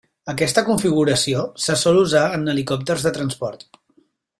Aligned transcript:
Aquesta 0.31 0.63
configuració 0.69 1.45
se 1.67 1.77
sol 1.83 2.01
usar 2.07 2.25
en 2.39 2.51
helicòpters 2.55 3.09
de 3.09 3.17
transport. 3.23 3.69